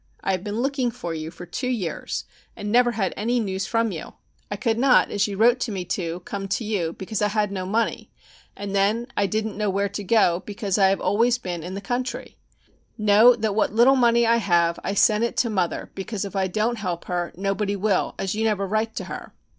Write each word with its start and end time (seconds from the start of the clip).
I 0.23 0.31
have 0.31 0.43
been 0.43 0.61
looking 0.63 0.89
for 0.89 1.13
you 1.13 1.29
for 1.29 1.45
two 1.45 1.67
years, 1.69 2.25
and 2.55 2.71
never 2.71 2.93
had 2.93 3.13
any 3.15 3.39
news 3.39 3.67
from 3.67 3.91
you. 3.91 4.13
I 4.49 4.55
could 4.55 4.79
not, 4.79 5.11
as 5.11 5.27
you 5.27 5.37
wrote 5.37 5.59
to 5.59 5.71
me 5.71 5.85
to, 5.89 6.21
come 6.21 6.47
to 6.47 6.63
you, 6.63 6.93
because 6.93 7.21
I 7.21 7.27
had 7.27 7.51
no 7.51 7.67
money, 7.67 8.09
and 8.57 8.73
then 8.75 9.05
I 9.15 9.27
didn't 9.27 9.57
know 9.59 9.69
where 9.69 9.89
to 9.89 10.03
go 10.03 10.41
because 10.43 10.79
I 10.79 10.87
have 10.89 10.97
been 10.97 11.05
always 11.05 11.37
in 11.43 11.75
the 11.75 11.81
country. 11.81 12.39
Know 12.97 13.35
that 13.35 13.53
what 13.53 13.73
little 13.75 13.95
money 13.95 14.25
I 14.25 14.37
have 14.37 14.79
I 14.83 14.95
sent 14.95 15.23
it 15.23 15.37
to 15.37 15.51
mother, 15.51 15.91
because 15.93 16.25
if 16.25 16.35
I 16.35 16.47
don't 16.47 16.79
help 16.79 17.05
her 17.05 17.31
nobody 17.35 17.75
will, 17.75 18.15
as 18.17 18.33
you 18.33 18.43
never 18.43 18.65
write 18.65 18.95
to 18.95 19.03
her. 19.03 19.35